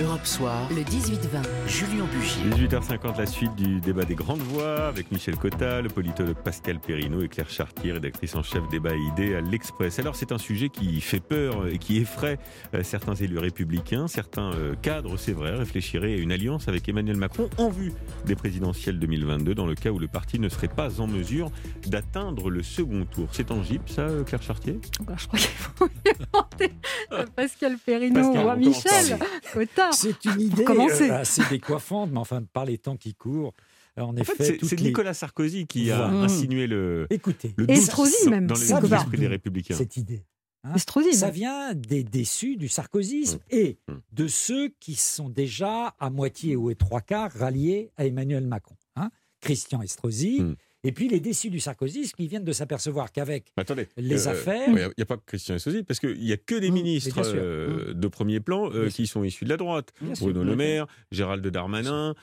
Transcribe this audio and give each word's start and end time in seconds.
Europe 0.00 0.24
Soir, 0.24 0.68
le 0.70 0.82
18-20, 0.82 1.18
Julien 1.66 2.04
Bugier. 2.06 2.68
18h50, 2.68 3.18
la 3.18 3.26
suite 3.26 3.54
du 3.56 3.78
débat 3.80 4.04
des 4.04 4.14
grandes 4.14 4.40
voix 4.40 4.86
avec 4.86 5.12
Michel 5.12 5.36
Cotta, 5.36 5.82
le 5.82 5.90
politologue 5.90 6.36
Pascal 6.36 6.80
Perrineau 6.80 7.20
et 7.20 7.28
Claire 7.28 7.50
Chartier, 7.50 7.92
rédactrice 7.92 8.34
en 8.34 8.42
chef 8.42 8.66
débat 8.70 8.94
et 8.94 9.00
idées 9.00 9.34
à 9.34 9.42
l'Express. 9.42 9.98
Alors 9.98 10.16
c'est 10.16 10.32
un 10.32 10.38
sujet 10.38 10.70
qui 10.70 11.00
fait 11.02 11.20
peur 11.20 11.66
et 11.66 11.76
qui 11.78 11.98
effraie 11.98 12.38
euh, 12.74 12.82
certains 12.82 13.14
élus 13.14 13.38
républicains, 13.38 14.08
certains 14.08 14.52
euh, 14.54 14.74
cadres, 14.80 15.18
c'est 15.18 15.32
vrai, 15.32 15.54
réfléchiraient 15.54 16.14
à 16.14 16.16
une 16.16 16.32
alliance 16.32 16.68
avec 16.68 16.88
Emmanuel 16.88 17.16
Macron 17.16 17.50
en 17.58 17.68
vue 17.68 17.92
des 18.24 18.34
présidentielles 18.34 18.98
2022 18.98 19.54
dans 19.54 19.66
le 19.66 19.74
cas 19.74 19.90
où 19.90 19.98
le 19.98 20.08
parti 20.08 20.38
ne 20.38 20.48
serait 20.48 20.68
pas 20.68 21.00
en 21.00 21.06
mesure 21.06 21.50
d'atteindre 21.86 22.48
le 22.48 22.62
second 22.62 23.04
tour. 23.04 23.28
C'est 23.32 23.48
tangible 23.48 23.84
ça, 23.86 24.02
euh, 24.02 24.24
Claire 24.24 24.42
Chartier? 24.42 24.80
Bah, 25.02 25.14
Je 25.18 25.26
crois 25.26 25.38
qu'il 25.38 25.50
faut 25.50 25.88
demander 26.32 27.26
Pascal 27.36 27.76
Perrineau 27.84 28.32
ou 28.32 28.48
à 28.48 28.56
Michel 28.56 29.18
Cotta. 29.52 29.81
C'est 29.90 30.24
une 30.24 30.40
idée 30.40 30.64
euh, 30.68 31.12
assez 31.12 31.42
décoiffante, 31.50 32.10
mais 32.12 32.18
enfin, 32.18 32.42
par 32.52 32.64
les 32.64 32.78
temps 32.78 32.96
qui 32.96 33.14
courent. 33.14 33.52
En, 33.96 34.16
effet, 34.16 34.58
c'est 34.62 34.80
Nicolas 34.80 35.12
Sarkozy 35.12 35.66
qui 35.66 35.90
a 35.90 36.06
insinué 36.06 36.66
le. 36.66 37.06
Écoutez, 37.10 37.54
le 37.58 37.70
Estrosi 37.70 38.30
même. 38.30 38.46
Dans 38.46 38.54
les 38.54 39.18
des 39.18 39.26
Républicains. 39.26 39.74
Cette 39.74 39.96
idée. 39.96 40.24
Hein, 40.64 40.74
Estrosi, 40.76 41.12
ça 41.12 41.30
vient 41.30 41.74
des 41.74 42.04
déçus 42.04 42.56
du 42.56 42.68
sarkozysme 42.68 43.38
mmh. 43.38 43.54
et 43.56 43.78
mmh. 43.88 43.92
de 44.12 44.28
ceux 44.28 44.68
qui 44.78 44.94
sont 44.94 45.28
déjà 45.28 45.88
à 45.98 46.08
moitié 46.08 46.54
ou 46.54 46.68
à 46.68 46.74
trois 46.76 47.00
quarts 47.00 47.32
ralliés 47.32 47.90
à 47.96 48.06
Emmanuel 48.06 48.46
Macron. 48.46 48.76
Hein? 48.94 49.10
Christian 49.40 49.82
Estrosi. 49.82 50.40
Mmh. 50.40 50.56
Et 50.84 50.90
puis 50.92 51.08
les 51.08 51.20
déçus 51.20 51.50
du 51.50 51.60
sarkozysme 51.60 52.16
qui 52.16 52.26
viennent 52.26 52.44
de 52.44 52.52
s'apercevoir 52.52 53.12
qu'avec 53.12 53.52
les 53.96 54.26
euh, 54.26 54.30
affaires. 54.30 54.68
Il 54.68 54.74
n'y 54.74 55.02
a, 55.02 55.06
pas 55.06 55.16
que 55.16 55.22
Christian 55.24 55.54
Estrosi, 55.54 55.84
parce 55.84 56.00
qu'il 56.00 56.18
n'y 56.18 56.32
a 56.32 56.36
que 56.36 56.56
des 56.56 56.70
mmh, 56.70 56.74
ministres 56.74 57.22
euh, 57.24 57.90
mmh. 57.90 58.00
de 58.00 58.08
premier 58.08 58.40
plan 58.40 58.68
euh, 58.72 58.88
qui 58.88 59.06
sont 59.06 59.22
issus 59.22 59.44
de 59.44 59.50
la 59.50 59.56
droite. 59.56 59.92
Bruno 60.20 60.42
Le 60.42 60.56
Maire, 60.56 60.86
Gérald 61.12 61.46
Darmanin, 61.46 62.14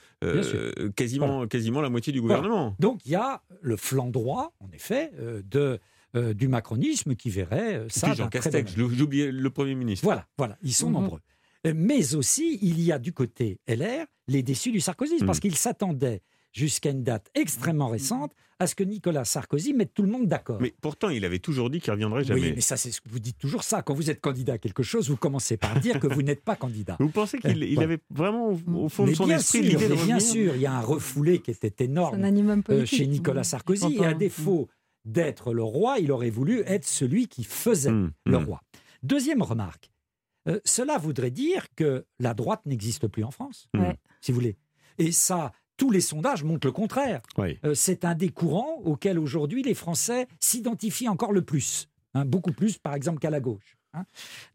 quasiment, 0.96 1.48
quasiment 1.48 1.82
la 1.82 1.90
moitié 1.90 2.12
du 2.12 2.22
gouvernement. 2.22 2.76
Donc 2.80 3.00
il 3.06 3.12
y 3.12 3.16
a 3.16 3.42
le 3.62 3.78
flanc 3.78 4.10
droit, 4.10 4.54
en 4.60 4.70
effet, 4.72 5.12
de. 5.50 5.80
du 6.14 6.48
macronisme 6.50 7.16
qui 7.16 7.30
verrait 7.30 7.86
ça. 7.88 8.14
Jean 8.14 8.28
Castex, 8.28 8.74
j'oubliais 8.76 9.32
le 9.32 9.50
Premier 9.50 9.76
ministre. 9.76 10.04
Voilà, 10.04 10.28
voilà, 10.38 10.58
ils 10.64 10.74
sont 10.74 10.90
mmh. 10.90 10.94
nombreux. 10.94 11.22
Mais 11.74 12.16
aussi, 12.16 12.60
il 12.62 12.82
y 12.82 12.92
a 12.92 13.00
du 13.00 13.14
côté 13.14 13.60
LR 13.68 14.06
les 14.28 14.44
déçus 14.44 14.72
du 14.72 14.82
sarkozysme, 14.82 15.26
parce 15.26 15.40
qu'ils 15.40 15.56
s'attendaient 15.56 16.22
jusqu'à 16.52 16.92
une 16.92 17.04
date 17.04 17.30
extrêmement 17.36 17.88
récente, 17.88 18.34
à 18.60 18.68
ce 18.68 18.76
que 18.76 18.84
Nicolas 18.84 19.24
Sarkozy 19.24 19.74
mette 19.74 19.94
tout 19.94 20.04
le 20.04 20.10
monde 20.10 20.28
d'accord. 20.28 20.60
Mais 20.62 20.74
pourtant, 20.82 21.10
il 21.10 21.24
avait 21.24 21.40
toujours 21.40 21.70
dit 21.70 21.80
qu'il 21.80 21.92
ne 21.92 21.94
reviendrait 21.94 22.26
jamais. 22.26 22.42
Oui, 22.42 22.54
mais 22.56 22.62
ça, 22.62 22.76
c'est 22.76 22.92
ce 22.92 23.00
que 23.00 23.10
vous 23.10 23.20
dites 23.20 23.38
toujours 23.38 23.64
ça. 23.64 23.82
Quand 23.82 23.94
vous 23.94 24.10
êtes 24.10 24.20
candidat 24.20 24.54
à 24.54 24.58
quelque 24.58 24.84
chose, 24.84 25.10
vous 25.10 25.16
commencez 25.16 25.56
par 25.56 25.80
dire 25.80 26.00
que 26.00 26.08
vous 26.08 26.22
n'êtes 26.22 26.44
pas 26.44 26.58
candidat. 26.58 26.98
Vous 27.00 27.10
pensez 27.10 27.40
qu'il 27.40 27.64
euh, 27.64 27.82
avait 27.82 28.00
vraiment, 28.10 28.50
au 28.50 28.90
fond 28.90 29.06
de 29.06 29.14
son 29.14 29.30
esprit, 29.30 29.62
l'idée 29.62 29.88
de 29.88 29.96
Bien 29.96 30.20
sûr, 30.20 30.56
il 30.56 30.62
y 30.62 30.66
a 30.66 30.74
un 30.74 30.82
refoulé 30.82 31.40
qui 31.40 31.52
était 31.52 31.86
énorme 31.86 32.22
euh, 32.70 32.86
chez 32.86 33.08
Nicolas 33.08 33.44
Sarkozy. 33.44 33.96
Et 33.96 34.06
à 34.06 34.14
défaut 34.14 34.68
d'être 35.06 35.54
le 35.54 35.64
roi, 35.64 36.00
il 36.00 36.12
aurait 36.12 36.30
voulu 36.30 36.62
être 36.66 36.86
celui 36.86 37.28
qui 37.28 37.46
faisait 37.46 37.90
hum, 37.90 38.12
le 38.26 38.36
hum. 38.36 38.44
roi. 38.44 38.62
Deuxième 39.04 39.42
remarque. 39.42 39.90
Euh, 40.48 40.60
cela 40.66 40.98
voudrait 40.98 41.32
dire 41.32 41.68
que 41.76 42.06
la 42.20 42.34
droite 42.34 42.66
n'existe 42.66 43.08
plus 43.08 43.24
en 43.24 43.32
France, 43.32 43.70
si 44.22 44.32
vous 44.32 44.36
voulez. 44.36 44.58
Et 44.98 45.12
ça, 45.12 45.54
tous 45.80 45.90
les 45.90 46.02
sondages 46.02 46.44
montrent 46.44 46.68
le 46.68 46.74
contraire. 46.74 47.22
Euh, 47.40 47.74
c'est 47.74 48.06
un 48.06 48.14
des 48.14 48.30
courants 48.30 48.82
auxquels 48.84 49.18
aujourd'hui 49.18 49.64
les 49.64 49.74
Français 49.74 50.28
s'identifient 50.40 51.08
encore 51.08 51.32
le 51.32 51.42
plus. 51.42 51.88
Hein, 52.14 52.26
beaucoup 52.26 52.52
plus, 52.52 52.78
par 52.78 52.94
exemple, 52.94 53.20
qu'à 53.20 53.30
la 53.30 53.40
gauche. 53.40 53.78
Hein. 53.94 54.04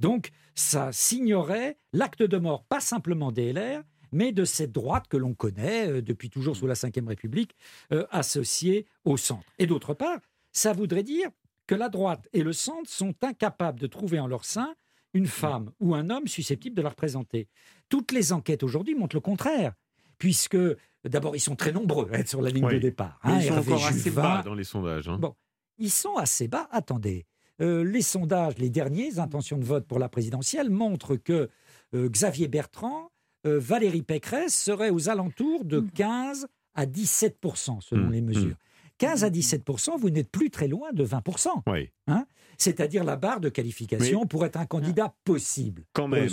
Donc, 0.01 0.31
ça 0.55 0.93
signerait 0.93 1.79
l'acte 1.93 2.23
de 2.23 2.37
mort, 2.37 2.65
pas 2.65 2.81
simplement 2.81 3.33
des 3.33 3.53
LR, 3.53 3.83
mais 4.13 4.33
de 4.33 4.45
cette 4.45 4.71
droite 4.71 5.07
que 5.09 5.17
l'on 5.17 5.35
connaît 5.35 5.89
euh, 5.89 6.03
depuis 6.03 6.29
toujours 6.29 6.57
sous 6.57 6.67
la 6.67 6.75
Ve 6.75 7.09
République, 7.09 7.57
euh, 7.93 8.07
associée 8.11 8.87
au 9.05 9.17
centre. 9.17 9.51
Et 9.59 9.67
d'autre 9.67 9.95
part, 9.95 10.21
ça 10.53 10.75
voudrait 10.75 11.03
dire 11.03 11.31
que 11.67 11.75
la 11.75 11.89
droite 11.89 12.29
et 12.35 12.43
le 12.43 12.53
centre 12.53 12.91
sont 12.91 13.15
incapables 13.23 13.81
de 13.81 13.87
trouver 13.87 14.21
en 14.21 14.27
leur 14.27 14.45
sein 14.45 14.75
une 15.15 15.27
femme 15.27 15.71
ou 15.81 15.95
un 15.95 16.11
homme 16.11 16.27
susceptible 16.27 16.77
de 16.77 16.83
la 16.83 16.91
représenter. 16.91 17.49
Toutes 17.89 18.13
les 18.13 18.33
enquêtes 18.33 18.63
aujourd'hui 18.63 18.95
montrent 18.95 19.17
le 19.17 19.21
contraire, 19.21 19.73
puisque 20.19 20.57
D'abord, 21.05 21.37
ils 21.37 21.41
sont 21.41 21.57
très 21.57 21.73
nombreux 21.73 22.09
à 22.13 22.19
être 22.19 22.29
sur 22.29 22.41
la 22.41 22.51
ligne 22.51 22.69
de 22.69 22.79
départ. 22.79 23.19
Hein, 23.23 23.39
ils 23.39 23.49
sont 23.49 23.59
encore 23.59 23.87
assez 23.87 24.11
bas 24.11 24.43
dans 24.45 24.55
les 24.55 24.65
sondages. 24.65 25.09
Hein. 25.09 25.19
Bon, 25.21 25.35
ils 25.79 25.91
sont 25.91 26.17
assez 26.17 26.49
bas. 26.49 26.67
Attendez, 26.71 27.27
euh, 27.61 27.85
les 27.85 28.03
sondages, 28.03 28.57
les 28.59 28.71
derniers 28.71 29.19
intentions 29.19 29.59
de 29.59 29.65
vote 29.65 29.87
pour 29.87 29.99
la 29.99 30.09
présidentielle 30.09 30.71
montrent 30.71 31.17
que 31.17 31.51
euh, 31.95 32.09
Xavier 32.09 32.49
Bertrand, 32.49 33.11
euh, 33.47 33.59
Valérie 33.61 34.03
Pécresse 34.03 34.57
seraient 34.57 34.91
aux 34.91 35.11
alentours 35.11 35.65
de 35.65 35.81
15 35.81 36.47
à 36.75 36.87
17% 36.87 37.81
selon 37.83 38.09
mmh, 38.09 38.13
les 38.13 38.21
mmh. 38.23 38.25
mesures. 38.25 38.57
15 38.99 39.25
à 39.25 39.31
17 39.31 39.63
vous 39.99 40.11
n'êtes 40.11 40.31
plus 40.31 40.51
très 40.51 40.69
loin 40.69 40.93
de 40.93 41.03
20 41.03 41.23
oui. 41.67 41.91
hein 42.07 42.27
C'est-à-dire 42.57 43.05
la 43.05 43.17
barre 43.17 43.41
de 43.41 43.49
qualification 43.49 44.25
pour 44.25 44.47
être 44.47 44.57
un 44.57 44.67
candidat 44.67 45.15
possible. 45.25 45.85
Quand 45.93 46.09
même, 46.09 46.29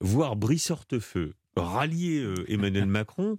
voir 0.00 0.36
Brice 0.36 0.70
Hortefeux 0.70 1.34
rallier 1.62 2.24
Emmanuel 2.48 2.86
Macron, 2.86 3.38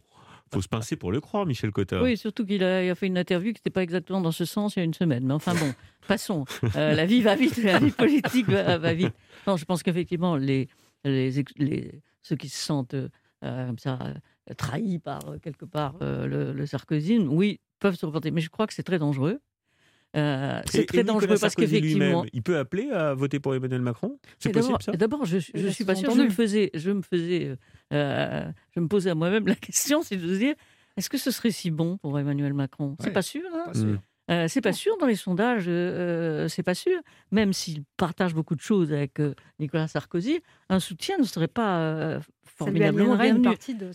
faut 0.53 0.61
se 0.61 0.67
pincer 0.67 0.95
pour 0.95 1.11
le 1.11 1.21
croire, 1.21 1.45
Michel 1.45 1.71
Cotta. 1.71 2.01
Oui, 2.01 2.17
surtout 2.17 2.45
qu'il 2.45 2.63
a, 2.63 2.95
fait 2.95 3.07
une 3.07 3.17
interview 3.17 3.51
qui 3.51 3.59
n'était 3.59 3.69
pas 3.69 3.83
exactement 3.83 4.21
dans 4.21 4.31
ce 4.31 4.45
sens 4.45 4.75
il 4.75 4.79
y 4.79 4.81
a 4.81 4.85
une 4.85 4.93
semaine. 4.93 5.25
Mais 5.25 5.33
enfin 5.33 5.53
bon, 5.53 5.73
passons. 6.07 6.45
Euh, 6.75 6.93
la 6.93 7.05
vie 7.05 7.21
va 7.21 7.35
vite, 7.35 7.57
la 7.57 7.79
vie 7.79 7.91
politique 7.91 8.47
va, 8.47 8.93
vite. 8.93 9.13
Non, 9.45 9.57
je 9.57 9.65
pense 9.65 9.83
qu'effectivement, 9.83 10.35
les, 10.37 10.67
les, 11.03 11.31
ceux 12.21 12.35
qui 12.35 12.49
se 12.49 12.63
sentent 12.63 12.93
euh, 12.93 13.09
comme 13.41 13.79
ça, 13.79 13.99
euh, 14.01 14.53
trahis 14.55 14.99
par 14.99 15.21
quelque 15.41 15.65
part 15.65 15.95
le, 16.01 16.53
le 16.53 17.27
oui, 17.27 17.59
peuvent 17.79 17.95
se 17.95 18.05
reporter. 18.05 18.31
Mais 18.31 18.41
je 18.41 18.49
crois 18.49 18.67
que 18.67 18.73
c'est 18.73 18.83
très 18.83 18.99
dangereux. 18.99 19.39
C'est 20.13 20.85
très 20.85 21.03
dangereux 21.03 21.37
parce 21.39 21.55
qu'effectivement. 21.55 22.25
Il 22.33 22.43
peut 22.43 22.57
appeler 22.57 22.89
à 22.91 23.13
voter 23.13 23.39
pour 23.39 23.55
Emmanuel 23.55 23.81
Macron? 23.81 24.19
C'est 24.39 24.51
possible 24.51 24.81
ça? 24.81 24.91
D'abord, 24.93 25.25
je 25.25 25.37
ne 25.37 25.69
suis 25.69 25.85
pas 25.85 25.95
sûr. 25.95 26.11
Je 26.11 26.21
me 26.21 26.29
faisais, 26.29 26.71
je 26.73 26.91
me 26.91 27.01
faisais 27.01 27.57
euh, 27.93 28.51
je 28.75 28.79
me 28.79 28.87
posais 28.87 29.09
à 29.09 29.15
moi-même 29.15 29.47
la 29.47 29.55
question, 29.55 30.03
c'est 30.03 30.17
de 30.17 30.27
se 30.27 30.37
dire, 30.37 30.55
est-ce 30.97 31.09
que 31.09 31.17
ce 31.17 31.31
serait 31.31 31.51
si 31.51 31.71
bon 31.71 31.97
pour 31.97 32.17
Emmanuel 32.19 32.53
Macron? 32.53 32.95
C'est 32.99 33.11
pas 33.11 33.21
sûr. 33.21 33.43
Hein? 33.53 33.71
Mm. 33.75 33.97
Euh, 34.29 34.47
c'est 34.47 34.61
pas 34.61 34.73
sûr 34.73 34.97
dans 34.97 35.05
les 35.05 35.15
sondages, 35.15 35.65
euh, 35.67 36.47
c'est 36.47 36.63
pas 36.63 36.75
sûr. 36.75 36.99
Même 37.31 37.53
s'il 37.53 37.83
partage 37.95 38.33
beaucoup 38.33 38.55
de 38.55 38.61
choses 38.61 38.91
avec 38.91 39.21
Nicolas 39.59 39.87
Sarkozy, 39.87 40.41
un 40.69 40.79
soutien 40.79 41.17
ne 41.17 41.23
serait 41.23 41.47
pas 41.47 42.19
formidablement 42.43 43.15
bienvenu. 43.15 43.47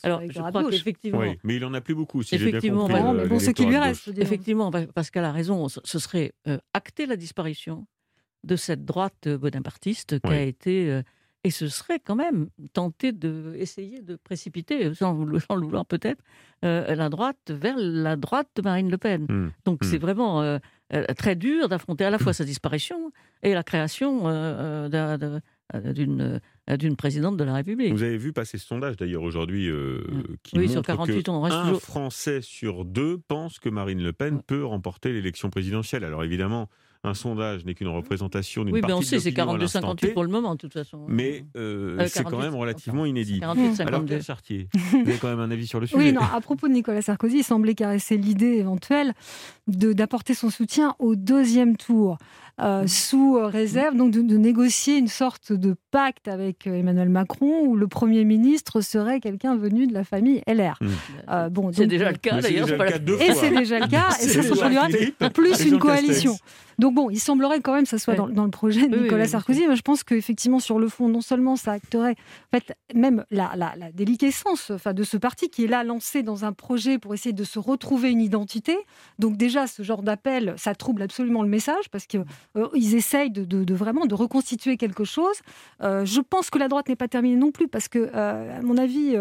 Alors, 0.02 0.22
je 0.28 0.40
crois 0.40 0.70
qu'effectivement, 0.70 1.18
oui, 1.20 1.38
mais 1.44 1.56
il 1.56 1.64
en 1.64 1.74
a 1.74 1.80
plus 1.80 1.94
beaucoup. 1.94 2.22
Si 2.22 2.34
effectivement, 2.34 2.86
bien 2.88 3.02
compris, 3.02 3.22
mais 3.22 3.28
bon, 3.28 3.38
ce 3.38 3.50
qui 3.50 3.66
lui 3.66 3.76
reste. 3.76 4.08
Effectivement, 4.16 4.70
Pascal 4.70 5.24
a 5.24 5.32
raison. 5.32 5.68
Ce 5.68 5.98
serait 5.98 6.32
acter 6.72 7.06
la 7.06 7.16
disparition 7.16 7.86
de 8.44 8.56
cette 8.56 8.84
droite 8.84 9.28
bonapartiste 9.28 10.20
qui 10.20 10.32
a 10.32 10.42
été 10.42 11.02
et 11.44 11.50
ce 11.50 11.66
serait 11.68 11.98
quand 11.98 12.14
même 12.14 12.48
tenter 12.72 13.10
de 13.12 13.54
essayer 13.56 14.00
de 14.00 14.16
précipiter, 14.16 14.94
sans, 14.94 15.12
le 15.24 15.38
vouloir 15.64 15.86
peut-être, 15.86 16.22
euh, 16.64 16.94
la 16.94 17.08
droite 17.08 17.50
vers 17.50 17.74
la 17.76 18.14
droite 18.16 18.48
de 18.54 18.62
Marine 18.62 18.90
Le 18.90 18.98
Pen. 18.98 19.26
Mmh. 19.28 19.52
Donc 19.64 19.80
c'est 19.82 19.98
mmh. 19.98 20.02
vraiment 20.02 20.42
euh, 20.42 20.58
euh, 20.94 21.04
très 21.16 21.34
dur 21.34 21.68
d'affronter 21.68 22.04
à 22.04 22.10
la 22.10 22.18
fois 22.18 22.32
sa 22.32 22.44
disparition 22.44 23.10
et 23.42 23.54
la 23.54 23.64
création 23.64 24.28
d'une 25.74 26.40
d'une 26.78 26.96
présidente 26.96 27.36
de 27.36 27.44
la 27.44 27.54
République. 27.54 27.92
Vous 27.92 28.04
avez 28.04 28.18
vu 28.18 28.32
passer 28.32 28.56
ce 28.56 28.66
sondage 28.66 28.96
d'ailleurs 28.96 29.22
aujourd'hui 29.22 29.68
qui 30.44 30.56
oui, 30.56 30.66
montre 30.66 30.72
sur 30.72 30.82
48 30.82 31.24
que 31.24 31.30
on 31.30 31.44
un 31.44 31.64
toujours... 31.64 31.80
Français 31.80 32.40
sur 32.40 32.84
deux 32.84 33.18
pense 33.26 33.58
que 33.58 33.68
Marine 33.68 34.00
Le 34.00 34.12
Pen 34.12 34.40
peut 34.46 34.64
remporter 34.64 35.12
l'élection 35.12 35.50
présidentielle. 35.50 36.04
Alors 36.04 36.22
évidemment, 36.22 36.68
un 37.04 37.14
sondage 37.14 37.64
n'est 37.64 37.74
qu'une 37.74 37.88
représentation 37.88 38.64
d'une 38.64 38.74
oui, 38.74 38.80
partie 38.80 38.92
Oui, 38.92 39.00
mais 39.00 39.06
on 39.06 39.08
sait, 39.08 39.18
c'est 39.18 39.30
42-58 39.30 40.12
pour 40.12 40.22
le 40.22 40.28
moment, 40.28 40.54
de 40.54 40.58
toute 40.60 40.72
façon. 40.72 41.04
Mais 41.08 41.44
euh, 41.56 41.98
euh, 41.98 42.06
c'est 42.08 42.22
quand 42.22 42.38
même 42.38 42.54
relativement 42.54 43.04
inédit. 43.04 43.40
48, 43.40 43.80
Alors, 43.80 44.04
Pierre 44.04 44.22
Chartier, 44.22 44.68
vous 44.74 44.98
avez 44.98 45.18
quand 45.18 45.28
même 45.28 45.40
un 45.40 45.50
avis 45.50 45.66
sur 45.66 45.80
le 45.80 45.86
sujet. 45.86 45.98
Oui, 45.98 46.12
non, 46.12 46.20
à 46.20 46.40
propos 46.40 46.68
de 46.68 46.72
Nicolas 46.72 47.02
Sarkozy, 47.02 47.38
il 47.38 47.44
semblait 47.44 47.74
caresser 47.74 48.16
l'idée 48.16 48.58
éventuelle 48.58 49.14
d'apporter 49.66 50.34
son 50.34 50.50
soutien 50.50 50.94
au 50.98 51.16
deuxième 51.16 51.76
tour. 51.76 52.18
Euh, 52.62 52.86
sous 52.86 53.38
réserve 53.42 53.96
donc 53.96 54.12
de, 54.12 54.36
négocier 54.36 54.96
une 54.96 55.08
sorte 55.08 55.52
de 55.52 55.74
pacte 55.90 56.28
avec 56.28 56.66
Emmanuel 56.66 57.08
Macron 57.08 57.62
où 57.66 57.76
le 57.76 57.88
Premier 57.88 58.24
ministre 58.24 58.80
serait 58.80 59.20
quelqu'un 59.20 59.56
venu 59.56 59.86
de 59.86 59.92
la 59.92 60.04
famille 60.04 60.42
LR. 60.46 60.78
Mmh. 60.80 61.48
bon, 61.50 61.72
c'est 61.72 61.86
déjà 61.86 62.10
le 62.10 62.18
cas 62.18 62.40
d'ailleurs. 62.40 62.68
Et 63.20 63.34
c'est 63.34 63.50
déjà 63.50 63.78
le 63.78 63.88
cas, 63.88 64.08
et 64.20 64.28
ça 64.28 64.42
se 64.42 64.48
produira 64.48 64.88
plus 65.32 65.64
une 65.64 65.78
coalition. 65.78 66.36
Donc 66.78 66.94
bon, 66.94 67.10
il 67.10 67.18
semblerait 67.20 67.60
quand 67.60 67.74
même 67.74 67.84
que 67.84 67.88
ça 67.88 67.98
soit 67.98 68.14
dans, 68.14 68.44
le 68.44 68.50
projet 68.50 68.88
de 68.88 68.96
Nicolas 68.96 69.28
Sarkozy, 69.28 69.66
mais 69.68 69.76
je 69.76 69.82
pense 69.82 70.02
qu'effectivement, 70.02 70.58
sur 70.58 70.78
le 70.78 70.88
fond, 70.88 71.08
non 71.08 71.20
seulement 71.20 71.56
ça 71.56 71.72
acterait 71.72 72.16
en 72.52 72.58
fait, 72.58 72.74
même 72.94 73.24
la, 73.30 73.52
la, 73.56 73.74
la 73.76 73.92
déliquescence 73.92 74.70
enfin, 74.70 74.92
de 74.92 75.02
ce 75.02 75.16
parti 75.16 75.48
qui 75.48 75.64
est 75.64 75.68
là 75.68 75.84
lancé 75.84 76.22
dans 76.22 76.44
un 76.44 76.52
projet 76.52 76.98
pour 76.98 77.14
essayer 77.14 77.32
de 77.32 77.44
se 77.44 77.58
retrouver 77.58 78.10
une 78.10 78.20
identité. 78.20 78.76
Donc 79.18 79.36
déjà, 79.36 79.66
ce 79.66 79.82
genre 79.82 80.02
d'appel, 80.02 80.54
ça 80.56 80.74
trouble 80.74 81.02
absolument 81.02 81.42
le 81.42 81.48
message, 81.48 81.88
parce 81.90 82.06
que 82.06 82.18
ils 82.74 82.94
essayent 82.94 83.30
de, 83.30 83.74
vraiment 83.74 84.06
de 84.06 84.14
reconstituer 84.14 84.76
quelque 84.76 85.04
chose. 85.04 85.36
je 85.80 86.20
pense 86.20 86.50
que 86.50 86.58
la 86.58 86.68
droite 86.68 86.88
n'est 86.88 86.96
pas 86.96 87.08
terminée 87.08 87.36
non 87.36 87.50
plus 87.50 87.68
parce 87.68 87.88
que, 87.88 88.14
à 88.14 88.60
mon 88.62 88.76
avis, 88.76 89.16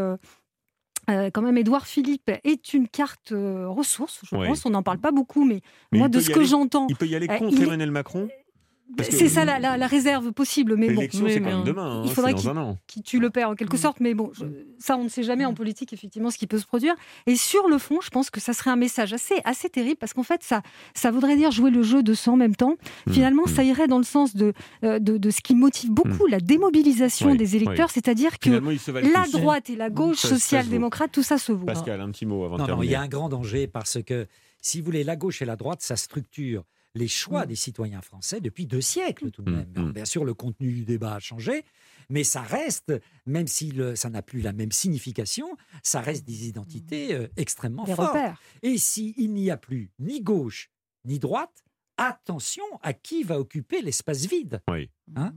quand 1.07 1.42
même, 1.42 1.57
Édouard 1.57 1.88
Philippe 1.88 2.31
est 2.44 2.74
une 2.74 2.88
carte 2.88 3.33
ressource, 3.33 4.22
je 4.24 4.36
pense. 4.36 4.66
On 4.66 4.72
n'en 4.72 4.83
parle 4.83 5.00
pas 5.00 5.12
beaucoup, 5.12 5.45
mais, 5.45 5.62
moi, 5.92 6.10
de 6.10 6.19
ce 6.19 6.30
que 6.30 6.44
j'entends. 6.44 6.88
Il 6.89 6.95
peut 6.95 7.07
y 7.07 7.16
aller 7.16 7.28
contre 7.28 7.62
Emmanuel 7.62 7.92
Macron 7.92 8.30
c'est 9.01 9.29
ça 9.29 9.45
la, 9.45 9.88
réserve 9.88 10.31
possible, 10.31 10.75
mais 10.75 10.89
bon, 10.89 11.01
quand 11.11 11.63
demain. 11.63 12.03
il 12.03 12.09
hein, 12.09 12.13
faudrait 12.13 12.33
qu'il 12.88 13.03
tue 13.03 13.19
le 13.19 13.29
père 13.29 13.49
en 13.49 13.55
quelque 13.55 13.75
mm. 13.75 13.79
sorte, 13.79 13.99
mais 13.99 14.13
bon, 14.13 14.31
ça 14.79 14.97
on 14.97 15.03
ne 15.03 15.09
sait 15.09 15.23
jamais 15.23 15.45
en 15.45 15.53
politique 15.53 15.93
effectivement 15.93 16.29
ce 16.29 16.38
qui 16.38 16.47
peut 16.47 16.57
se 16.57 16.65
produire. 16.65 16.95
Et 17.27 17.35
sur 17.35 17.67
le 17.67 17.77
fond, 17.77 17.99
je 18.01 18.09
pense 18.09 18.29
que 18.29 18.39
ça 18.39 18.53
serait 18.53 18.71
un 18.71 18.75
message 18.75 19.13
assez 19.13 19.35
assez 19.43 19.69
terrible 19.69 19.97
parce 19.97 20.13
qu'en 20.13 20.23
fait 20.23 20.43
ça 20.43 20.61
ça 20.93 21.11
voudrait 21.11 21.35
dire 21.35 21.51
jouer 21.51 21.71
le 21.71 21.83
jeu 21.83 22.03
de 22.03 22.13
sang 22.13 22.33
en 22.33 22.38
même 22.38 22.55
temps. 22.55 22.75
Mm. 23.07 23.11
Finalement, 23.11 23.43
mm. 23.45 23.49
ça 23.49 23.63
irait 23.63 23.88
dans 23.88 23.97
le 23.97 24.03
sens 24.03 24.35
de 24.35 24.53
de, 24.81 24.99
de 24.99 25.29
ce 25.29 25.41
qui 25.41 25.55
motive 25.55 25.91
beaucoup 25.91 26.27
la 26.27 26.39
démobilisation 26.39 27.35
des 27.35 27.55
électeurs, 27.55 27.91
c'est-à-dire 27.91 28.39
que 28.39 28.49
la 28.49 29.27
droite 29.27 29.69
et 29.69 29.75
la 29.75 29.89
gauche 29.89 30.17
social-démocrate, 30.17 31.11
tout 31.11 31.23
ça 31.23 31.38
se 31.38 31.51
vaut. 31.51 31.65
Pascal, 31.65 32.01
un 32.01 32.11
petit 32.11 32.25
mot 32.25 32.43
avant 32.45 32.57
de 32.57 32.65
terminer. 32.65 32.77
Non, 32.77 32.83
il 32.83 32.91
y 32.91 32.95
a 32.95 33.01
un 33.01 33.07
grand 33.07 33.29
danger 33.29 33.67
parce 33.67 34.01
que 34.03 34.27
si 34.61 34.79
vous 34.79 34.85
voulez, 34.85 35.03
la 35.03 35.15
gauche 35.15 35.41
et 35.41 35.45
la 35.45 35.55
droite, 35.55 35.81
ça 35.81 35.95
structure 35.95 36.63
les 36.95 37.07
choix 37.07 37.43
mm. 37.43 37.47
des 37.47 37.55
citoyens 37.55 38.01
français 38.01 38.41
depuis 38.41 38.65
deux 38.65 38.81
siècles 38.81 39.31
tout 39.31 39.41
de 39.41 39.51
mm, 39.51 39.55
même. 39.55 39.88
Mm. 39.88 39.91
bien 39.91 40.05
sûr, 40.05 40.25
le 40.25 40.33
contenu 40.33 40.71
du 40.71 40.85
débat 40.85 41.15
a 41.15 41.19
changé, 41.19 41.63
mais 42.09 42.23
ça 42.23 42.41
reste, 42.41 42.93
même 43.25 43.47
si 43.47 43.73
ça 43.95 44.09
n'a 44.09 44.21
plus 44.21 44.41
la 44.41 44.53
même 44.53 44.71
signification, 44.71 45.55
ça 45.83 46.01
reste 46.01 46.25
des 46.25 46.47
identités 46.47 47.13
euh, 47.13 47.27
extrêmement 47.38 47.85
fortes. 47.85 48.17
Et 48.63 48.77
s'il 48.77 49.33
n'y 49.33 49.49
a 49.49 49.57
plus 49.57 49.91
ni 49.99 50.21
gauche 50.21 50.69
ni 51.05 51.19
droite, 51.19 51.63
attention 51.97 52.63
à 52.81 52.93
qui 52.93 53.23
va 53.23 53.39
occuper 53.39 53.81
l'espace 53.81 54.25
vide. 54.25 54.61
Oui. 54.69 54.89
Hein 55.16 55.34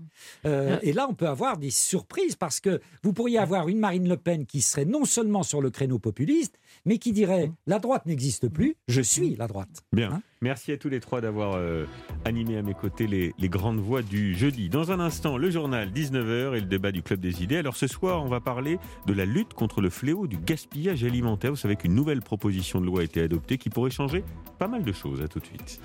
euh, 0.47 0.79
et 0.83 0.93
là, 0.93 1.07
on 1.09 1.15
peut 1.15 1.29
avoir 1.29 1.59
des 1.59 1.71
surprises 1.71 2.37
parce 2.37 2.61
que 2.61 2.81
vous 3.03 3.13
pourriez 3.13 3.39
avoir 3.39 3.69
une 3.69 3.79
Marine 3.79 4.09
Le 4.09 4.17
Pen 4.17 4.47
qui 4.47 4.61
serait 4.61 4.85
non 4.85 5.05
seulement 5.05 5.43
sur 5.43 5.61
le 5.61 5.71
créneau 5.71 5.99
populiste, 5.99 6.59
mais 6.85 6.99
qui 6.99 7.13
dirait 7.13 7.51
la 7.67 7.79
droite 7.79 8.07
n'existe 8.07 8.49
plus, 8.49 8.77
je 8.89 9.01
suis 9.01 9.37
la 9.37 9.47
droite. 9.47 9.85
Bien. 9.93 10.13
Hein 10.13 10.23
Merci 10.45 10.73
à 10.73 10.77
tous 10.77 10.91
les 10.91 11.01
trois 11.01 11.23
d'avoir 11.23 11.55
euh, 11.55 11.87
animé 12.27 12.59
à 12.59 12.63
mes 12.63 12.75
côtés 12.75 13.07
les, 13.07 13.33
les, 13.39 13.49
grandes 13.49 13.79
voix 13.79 14.03
du 14.03 14.35
jeudi. 14.35 14.69
Dans 14.69 14.93
un 14.93 15.01
instant, 15.01 15.39
le 15.39 15.51
journal 15.51 15.91
19h 15.91 16.55
et 16.55 16.61
le 16.61 16.67
débat 16.67 16.93
du 16.93 17.03
Club 17.03 17.21
des 17.21 17.43
idées. 17.43 17.57
Alors 17.57 17.77
ce 17.77 17.87
soir, 17.87 18.23
on 18.23 18.29
va 18.29 18.41
parler 18.41 18.79
de 19.07 19.15
la 19.15 19.25
lutte 19.25 19.55
contre 19.55 19.81
le 19.81 19.89
fléau 19.89 20.27
du 20.27 20.37
gaspillage 20.37 21.03
alimentaire. 21.03 21.51
Vous 21.51 21.57
savez 21.57 21.77
qu'une 21.77 21.95
nouvelle 21.95 22.21
proposition 22.21 22.79
de 22.79 22.85
loi 22.85 23.01
a 23.01 23.05
été 23.05 23.23
adoptée 23.23 23.57
qui 23.57 23.71
pourrait 23.71 23.91
changer 23.91 24.23
pas 24.59 24.69
mal 24.69 24.85
de 24.85 24.93
choses. 24.93 25.23
À 25.23 25.29
tout 25.29 25.39
de 25.39 25.47
suite. 25.47 25.81